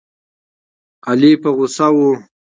علي 1.09 1.31
په 1.41 1.49
غوسه 1.55 1.87
و. 1.95 1.97